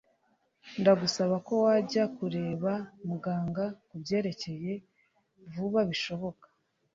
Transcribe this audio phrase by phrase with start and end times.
[0.79, 2.71] ndagusaba ko wajya kureba
[3.07, 4.73] muganga kubyerekeye
[5.53, 6.45] vuba bishoboka